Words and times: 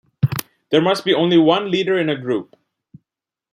There 0.71 0.81
must 0.81 1.05
be 1.05 1.13
only 1.13 1.37
one 1.37 1.69
leader 1.69 1.95
in 1.99 2.09
a 2.09 2.17
group. 2.19 2.55